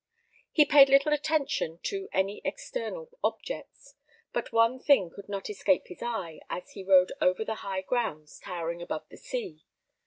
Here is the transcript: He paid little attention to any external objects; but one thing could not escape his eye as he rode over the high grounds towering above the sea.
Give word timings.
He 0.51 0.65
paid 0.65 0.89
little 0.89 1.13
attention 1.13 1.77
to 1.83 2.09
any 2.11 2.41
external 2.43 3.11
objects; 3.23 3.93
but 4.33 4.51
one 4.51 4.79
thing 4.79 5.11
could 5.11 5.29
not 5.29 5.47
escape 5.47 5.83
his 5.85 6.01
eye 6.01 6.39
as 6.49 6.71
he 6.71 6.83
rode 6.83 7.11
over 7.21 7.45
the 7.45 7.55
high 7.61 7.81
grounds 7.83 8.39
towering 8.39 8.81
above 8.81 9.07
the 9.09 9.17
sea. 9.17 9.63